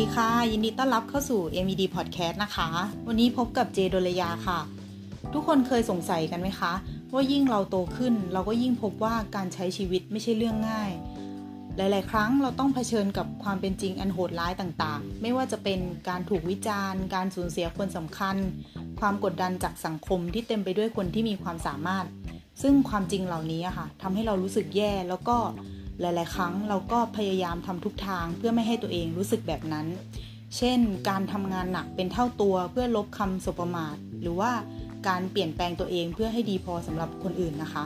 [0.00, 2.68] ดีค่ะ ยินดีต้อนรับเข้าสู่ MED Podcast นะคะ
[3.06, 4.58] วันนี้พบกับเจโดลยาค่ะ
[5.32, 6.72] ทุกคนเคยสงสัยกันไหมคะ
[7.12, 10.90] ว่ายิ่งเราโตขึ้น เราก็ยิ่งพบว่าการใช้ชีวิตไม่ใช่เรื่องง่าย
[11.76, 18.36] หลาย ๆ ครั้งเราต้องเผชิญกับความเป็นจริงอันโหดร้ายต่างๆ ไม่ว่าจะเป็นการถูกวิจารณ์ การสูญเสียคนสำคัญ
[19.00, 22.04] ความกดดันจากสังคมที่เต็มไปด้วยคนที่มีความสามารถ
[22.62, 25.36] ซึ่งความจริงเหล่านี้อะค่ะทำให้เรารู้สึกแย่แล้วก็
[26.00, 29.86] หลาย ๆ ครั้งเราก็พยายามทำทุกทางเพื่อไม่ให้ตัวเองรู้สึกแบบนั้น
[30.56, 30.78] เช่น
[31.08, 34.52] การทำงานหนักเป็นเท่าตัวเพื่อลบคำสบประมาท หรือว่า
[35.08, 37.84] การเปลี่ยนแปลงตัวเองเพื่อให้ดีพอสำหรับคนอื่นนะคะ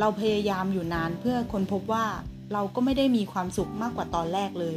[0.00, 2.06] เราพยายามอยู่นานเพื่อค้นพบว่า
[2.52, 4.76] เราก็ไม่ได้มีความสุขมากกว่าตอนแรกเลย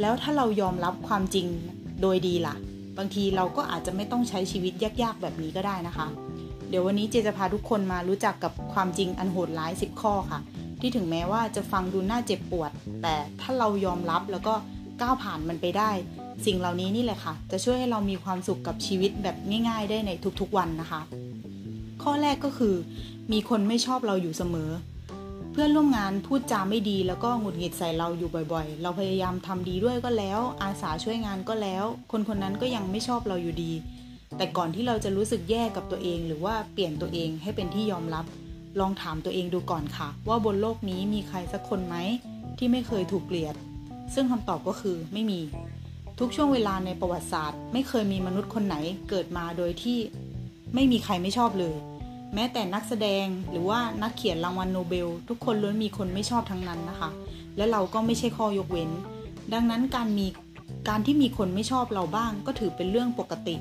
[0.00, 1.46] แล้วถ้าเรายอมรับความจริง
[2.02, 2.54] โดยดีล่ะ
[2.98, 4.72] บางทีเราก็อาจจะไม่ต้องใช้ชีวิต
[5.02, 6.06] ยากๆ แบบนี้ก็ได้นะคะ
[6.68, 10.40] เดี๋ยววันนี้เจจะพาทุกคนมารู้จักกับความจริงอันโหดร้าย 10 ข้อค่ะ
[10.82, 12.70] ที่ถึงแม้ว่าจะฟังดูน่าเจ็บปวด
[13.02, 14.54] แต่ถ้าเรายอมรับแล้วก็
[15.00, 15.90] ก้าวผ่านมันไปได้
[16.46, 19.36] สิ่งเหล่านี้นี่แหละค่ะ จะช่วยให้เรามีความสุขกับชีวิตแบบ
[19.68, 21.00] ง่ายๆ ได้ในทุกๆวันนะคะ
[22.02, 22.74] ข้อแรกก็คือ
[23.32, 24.70] มีคนไม่ชอบเราอยู่เสมอ
[25.52, 33.72] เพื่อนร่วมงานพูดจาไม่ดีแล้วก็หงุดหงิดใส่เราอยู่บ่อยๆ เราพยายามทำดีด้วยก็แล้ว อาสาช่วยงานก็แล้ว คนคนนั้นก็ยังไม่ชอบเราอยู่ดี
[34.36, 38.24] แต่ก่อนที่เราจะรู้สึกแย่กับตัวเอง หรือว่าเปลี่ยนตัวเองให้เป็นที่ยอมรับ
[38.80, 41.96] ลองถามตัวเองดูก่อนค่ะ ว่าบนโลกนี้มีใครสักคนไหม
[42.58, 43.54] ที่ไม่เคยถูกเกลียด
[44.14, 45.40] ซึ่งคำตอบก็คือไม่มี
[46.18, 48.76] ทุกช่วงเวลาในประวัติศาสตร์ ไม่เคยมีมนุษย์คนไหน
[49.08, 49.98] เกิดมาโดยที่
[50.74, 51.74] ไม่มีใครไม่ชอบเลย
[52.34, 57.10] แม้แต่นักแสดงหรือว่านักเขียนรางวัลโนเบล ทุกคนล้วนมีคนไม่ชอบทั้งนั้นนะคะ
[57.56, 58.90] และเราก็ไม่ใช่ข้อยกเว้น
[59.52, 60.26] ดังนั้นการมี
[60.88, 63.56] การที่มีคนไม่ชอบเราบ้าง ก็ถือเป็นเรื่องปกติ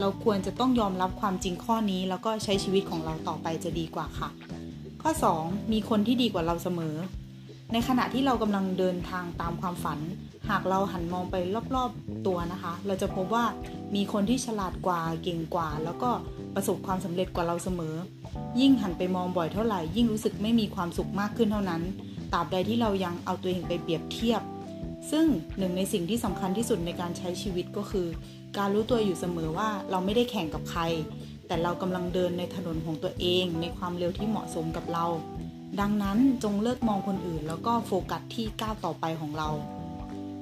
[0.00, 4.28] เราควรจะต้องยอมรับความจริงข้อนี้ แล้วก็ใช้ชีวิตของเราต่อไปจะดีกว่าค่ะ
[5.02, 6.96] ข้อ 2 มีคนที่ดีกว่าเราเสมอ
[7.72, 9.98] ในขณะที่เรากำลังเดินทางตามความฝัน
[10.48, 11.34] หากเราหันมองไป
[11.74, 13.44] รอบๆตัวนะคะ เราจะพบว่า
[13.94, 16.10] มีคนที่ฉลาดกว่าเก่งกว่า แล้วก็
[16.54, 17.94] ประสบความสำเร็จกว่าเราเสมอ
[18.60, 21.82] ยิ่งหันไปมองบ่อยเท่าไหร่ ยิ่งรู้สึกไม่มีความสุขมากขึ้นเท่านั้น
[22.32, 24.42] ตราบใดที่เรายังเอาตัวเองไปเปรียบเทียบ
[25.10, 25.26] ซึ่ง
[25.58, 28.06] หนึ่งในสิ่งที่สำคัญที่สุดในการใช้ชีวิตก็คือ
[28.58, 30.82] การรู้ตัวอยู่เสมอว่าเราไม่ได้แข่งกับใคร
[31.46, 35.06] แต่เรากำลังเดินในถนนของตัวเอง ในความเร็วที่เหมาะสมกับเรา
[35.80, 39.48] ดังนั้นจงเลิกมองคนอื่น แล้วก็โฟกัสที่ก้าวต่อไปของเรา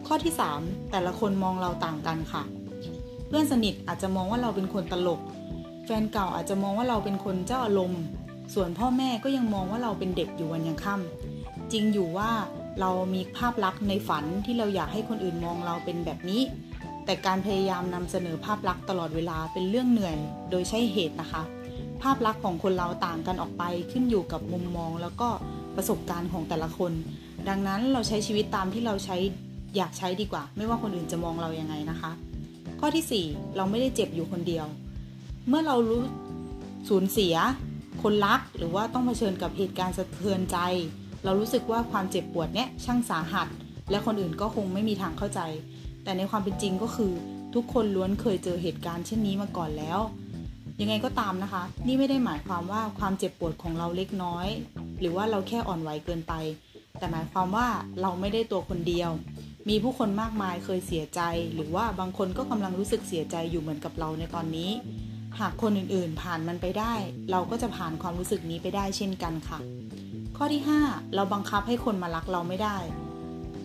[0.06, 2.42] ข้อที่ 3 แต่ละคนมองเราต่างกันค่ะ
[3.28, 5.20] เพื่อนสนิทอาจจะมองว่าเราเป็นคนตลก
[5.84, 8.02] แฟนเก่าอาจจะมองว่าเราเป็นคนเจ้าอารมณ์
[8.54, 12.30] ส่วนพ่อแม่ก็ยังมองว่าเราเป็นเด็กอยู่วันยังค่ำจริงอยู่ว่า
[12.80, 16.42] เรามีภาพลักษณ์ในฝันที่เราอยากให้คนอื่นมองเราเป็นแบบนี้
[17.04, 20.16] แต่การพยายามนำเสนอภาพลักษณ์ตลอดเวลาเป็นเรื่องเหนื่อย
[20.50, 21.42] โดยใช่เหตุนะคะ
[22.02, 23.62] ภาพลักษณ์ของคนเราต่างกันออกไป
[23.92, 25.28] ขึ้นอยู่กับมุมมองแล้วก็
[25.76, 26.92] ประสบการณ์ของแต่ละคน
[27.48, 29.16] ดังนั้นเราใช้ชีวิตตามที่เราใช้
[29.76, 32.12] อยากใช้ดีกว่า ไม่ว่าคนอื่นจะมองเรายังไงนะคะ
[32.80, 34.66] ข้อที่ 4 เราไม่ได้เจ็บอยู่คนเดียว
[35.48, 36.00] เมื่อเรารู้
[36.88, 37.34] สูญเสีย
[38.02, 40.58] คนรักหรือว่าต้องเผชิญกับเหตุการณ์สะเทือนใจ
[41.24, 43.48] เรารู้สึกว่าความเจ็บปวดเนี้ยช่างสาหัส
[43.90, 45.40] และคนอื่นก็คงไม่มีทางเข้าใจ
[46.04, 47.12] แต่ในความเป็นจริงก็คือ
[47.54, 49.98] ทุกคนล้วนเคยเจอเหตุการณ์เช่นนี้มาก่อนแล้ว
[50.80, 54.46] ยังไงก็ตามนะคะ นี่ไม่ได้หมายความว่าความเจ็บปวดของเราเล็กน้อย
[55.00, 56.32] หรือว่าเราแค่อ่อนไหวเกินไป
[56.98, 57.66] แต่หมายความว่า
[58.00, 59.10] เราไม่ได้ตัวคนเดียว
[59.68, 61.20] มีผู้คนมากมายเคยเสียใจ
[61.54, 64.70] หรือว่าบางคนก็กำลังรู้สึกเสียใจอยู่เหมือนกับเราในตอนนี้
[65.40, 66.94] หากคนอื่นๆ ผ่านมันไปได้
[67.30, 69.58] เราก็จะผ่านความรู้สึกนี้ไปได้เช่นกันค่ะ
[70.44, 72.76] ข้อที่ 5 เราบังคับให้คนมารักเราไม่ได้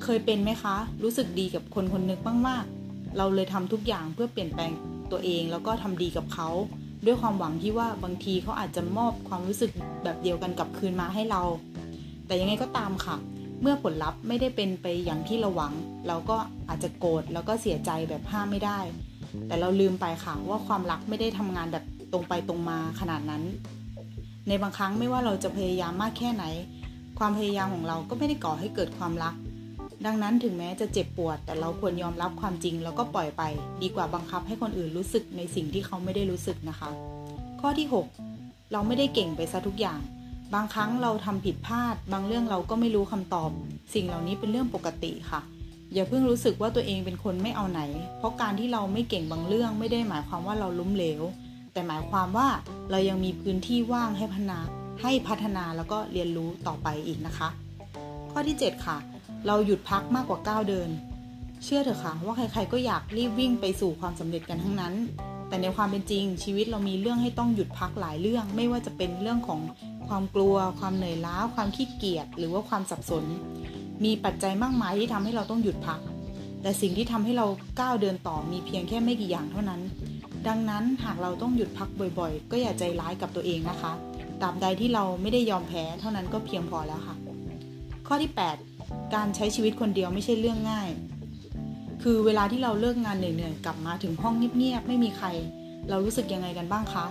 [0.03, 4.71] เคยเป็นไหมคะ รู้สึกดีกับคนคนนึงมากๆ เราเลยทำทุกอย่างเพื่อเปลี่ยนแปลง
[5.11, 6.49] ตัวเองแล้วก็ทำดีกับเขา
[7.05, 9.71] ด้วยความหวังที่ว่าบางทีเขาอาจจะมอบความรู้สึก
[10.03, 11.41] แบบเดียวกันกับคืนมาให้เรา
[12.25, 13.15] แต่ยังไงก็ตามค่ะ
[13.61, 15.73] เมื่อผลลัพธ์ไม่ได้เป็นไปอย่างที่เราหวัง
[16.07, 16.37] เราก็
[16.69, 18.79] อาจจะโกรธแล้วก็เสียใจแบบห้ามไม่ได้
[19.47, 23.43] แต่เราลืมไปค่ะว่าความรักไม่ได้ทำงานแบบตรงไปตรงมาขนาดนั้น
[24.47, 26.43] ในบางครั้งไม่ว่าเราจะพยายามมากแค่ไหน
[27.19, 29.35] ความพยายามของเราก็ไม่ได้ก่อให้เกิดความรัก
[30.05, 33.43] ดังนั้นถึงแม้จะเจ็บปวด แต่เราควรยอมรับความจริงแล้วก็ปล่อยไป
[33.81, 36.89] ดีกว่าบังคับให้คนอื่นรู้สึกในสิ่งที่เขาไม่ได้รู้สึกนะคะ
[37.61, 37.87] ข้อที่
[38.29, 39.99] 6 เราไม่ได้เก่งไปซะทุกอย่าง
[40.53, 43.49] บางครั้งเราทำผิดพลาด บางเรื่องเราก็ไม่รู้คำตอบ
[43.93, 45.41] สิ่งเหล่านี้เป็นเรื่องปกติค่ะ
[45.93, 47.81] อย่าเพิ่งรู้สึกว่าตัวเองเป็นคนไม่เอาไหน
[48.17, 51.21] เพราะการที่เราไม่เก่งบางเรื่องไม่ได้หมายความว่าเราล้มเหลว
[51.77, 52.49] แต่หมายความว่า
[52.91, 54.59] เรายังมีพื้นที่ว่างให้พัฒนา
[55.01, 57.49] ให้พัฒนาแล้วก็เรียนรู้ต่อไปอีกนะคะ
[58.31, 58.97] ข้อที่ 7 ค่ะ
[59.47, 60.89] เราหยุดพักมากกว่าก้าวเดิน
[61.63, 64.93] เชื่อเถอะค่ะ ว่าใครๆก็อยากรีบวิ่งไปสู่ความสำเร็จกันทั้งนั้น
[65.47, 69.59] แต่ในความเป็นจริง ชีวิตเรามีเรื่องให้ต้องหยุดพักหลายเรื่อง ไม่ว่าจะเป็นเรื่องของ
[70.07, 73.23] ความกลัว ความเหนื่อยล้า ความขี้เกียจหรือว่าความสับสน
[74.03, 75.99] มีปัจจัยมากมายที่ทำให้เราต้องหยุดพัก
[76.61, 77.47] แต่แต่สิ่งที่ทำให้เรา
[77.79, 79.81] ก้าวเดินต่อมีเพียงแค่ไม่กี่อย่างเท่านั้น
[80.47, 81.89] ดังนั้นหากเราต้องหยุดพัก
[82.19, 83.91] บ่อยๆ ก็อย่าใจร้ายกับตัวเองนะคะ
[84.41, 87.15] ตราบใดที่เราไม่ได้ยอมแพ้เท่านั้นก็เพียงพอแล้วค่ะ
[88.07, 88.31] ข้อที่
[88.71, 90.89] 8 การใช้ชีวิตคนเดียวไม่ใช่เรื่องง่าย
[92.03, 95.27] คือเวลาที่เราเลิกงานเหนื่อยๆกลับมาถึงห้องเงียบๆไม่มีใคร
[95.89, 97.05] เรารู้สึกยังไงกันบ้างคะ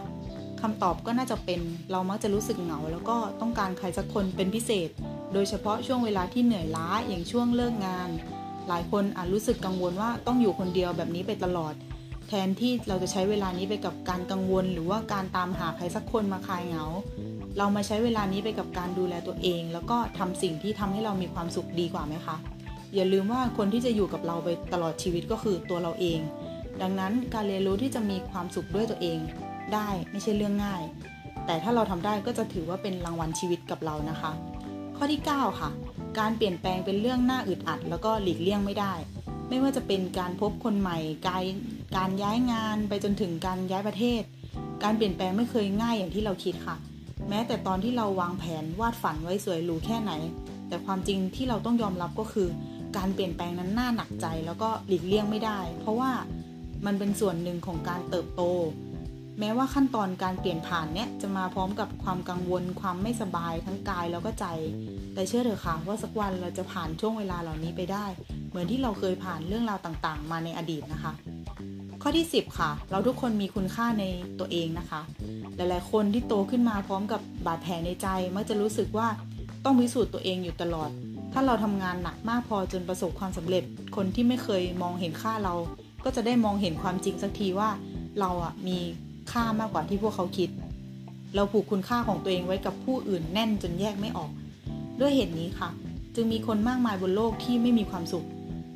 [0.61, 1.61] คำตอบก็น่าจะเป็น
[1.91, 4.89] เรามักจะรู้สึกเหงา แล้วก็ต้องการใครสักคนเป็นพิเศษ
[5.33, 8.09] โดยเฉพาะช่วงเวลาที่เหนื่อยล้าอย่างช่วงเลิกงาน
[8.69, 11.75] หลายคนอาจรู้สึกกังวลว่าต้องอยู่คนเดียวแบบนี้ไปตลอด
[12.29, 16.85] แทนที่เราจะใช้เวลานี้ไปกับการกังวล หรือว่าการตามหาใครสักคนมาคลายเหงา
[17.59, 22.37] เรามาใช้เวลานี้ไปกับการดูแลตัวเอง แล้วก็ทำสิ่งที่ทำให้เรามีความสุขดีกว่าไหมคะ
[22.95, 26.19] อย่าลืมว่าคนที่จะอยู่กับเราไปตลอดชีวิตก็คือตัวเราเอง
[26.83, 29.19] ดังนั้นการเรียนรู้ที่จะมีความสุขด้วยตัวเอง
[29.75, 30.83] ได้ไม่ใช่เรื่องง่าย
[31.47, 34.33] แต่ถ้าเราทำได้ก็จะถือว่าเป็นรางวัลชีวิตกับเรานะคะ
[34.97, 35.71] ข้อที่ 9 ค่ะ
[36.19, 38.93] การเปลี่ยนแปลงเป็นเรื่องน่าอึดอัด แล้วก็หลีกเลี่ยงไม่ได้
[39.49, 41.43] ไม่ว่าจะเป็นการพบคนใหม่การ
[41.97, 44.23] การย้ายงานไปจนถึงการย้ายประเทศ
[44.83, 46.77] การเปลี่ยนแปลงไม่เคยง่ายอย่างที่เราคิดค่ะ
[47.29, 50.13] แม้แต่ตอนที่เราวางแผนวาดฝันไว้สวยหรูแค่ไหน
[50.69, 52.49] แต่ความจริงที่เราต้องยอมรับก็คือ
[52.97, 56.11] การเปลี่ยนแปลงนั้นน่าหนักใจแล้วก็หลีกเลี่ยงไม่ได้ เพราะว่า
[56.87, 58.43] มันเป็นส่วนหนึ่งของการเติบโต
[59.41, 64.47] แม้ว่าขั้นตอนการเปลี่ยนผ่านเนี้ยจะมาพร้อมกับความกังวลความไม่สบายทั้งกายแล้วก็ใจ
[65.15, 68.07] แต่เชื่อเถอะค่ะว่าสักวันเราจะผ่านช่วงเวลาเหล่านี้ไปได้
[68.49, 71.13] เหมือนที่เราเคยผ่านเรื่องราวต่างๆ มาในอดีตนะคะ
[72.09, 74.05] ข้อที่ 10 ค่ะ เราทุกคนมีคุณค่าใน
[74.39, 75.01] ตัวเองนะคะ
[75.57, 78.07] หลายๆ คนที่โตขึ้นมาพร้อมกับบาดแผลในใจ
[78.37, 79.09] มักจะรู้สึกว่า
[79.65, 80.91] ต้องพิสูจน์ตัวเองอยู่ตลอด
[81.33, 83.65] ถ้าเราทำงานหนักมากพอจนประสบความสำเร็จ
[83.97, 85.55] คนที่ไม่เคยมองเห็นค่าเรา
[86.05, 87.71] ก็จะได้มองเห็นความจริงสักทีว่า
[88.21, 88.79] เราอะมี
[89.33, 90.51] ค่ามากกว่าที่พวกเขาคิด
[91.35, 94.31] เราผูกคุณค่าของตัวเองไว้กับผู้อื่นแน่นจนแยกไม่ออก
[95.01, 95.69] ด้วยเหตุนี้ค่ะ
[96.15, 98.27] จึงมีคนมากมายบนโลกที่ไม่มีความสุข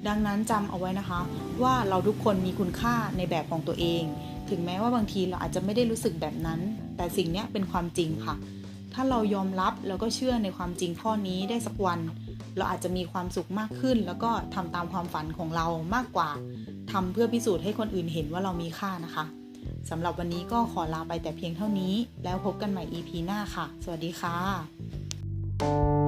[0.08, 1.20] ดังนั้นจำเอาไว้นะคะ
[1.62, 4.02] ว่าเราทุกคนมีคุณค่าในแบบของตัวเอง
[4.50, 6.60] ถึงแม้ว่าบางทีเราอาจจะไม่ได้รู้สึกแบบนั้น
[6.96, 8.34] แต่สิ่งนี้เป็นความจริงค่ะ
[8.94, 12.00] ถ้าเรายอมรับแล้วก็เชื่อในความจริงข้อนี้ได้สักวัน
[12.56, 16.30] เราอาจจะมีความสุขมากขึ้น แล้วก็ทำตามความฝันของเรามากกว่า
[16.92, 19.24] ทำเพื่อพิสูจน์ให้คนอื่นเห็นว่าเรามีค่านะคะ
[19.90, 21.94] สำหรับวันนี้ก็ขอลาไปแต่เพียงเท่านี้
[22.24, 25.99] แล้วพบกันใหม่ EP หน้าค่ะ สวัสดีค่ะ